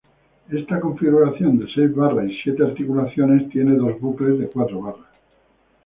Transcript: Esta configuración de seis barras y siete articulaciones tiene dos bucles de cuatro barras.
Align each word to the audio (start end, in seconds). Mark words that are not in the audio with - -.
Esta 0.51 0.79
configuración 0.79 1.59
de 1.59 1.71
seis 1.75 1.93
barras 1.95 2.25
y 2.27 2.35
siete 2.41 2.63
articulaciones 2.63 3.47
tiene 3.51 3.75
dos 3.75 4.01
bucles 4.01 4.39
de 4.39 4.49
cuatro 4.49 4.81
barras. 4.81 5.05